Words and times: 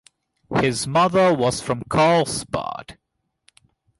His 0.61 0.87
mother 0.87 1.31
was 1.31 1.61
from 1.61 1.83
Karlsbad. 1.83 2.97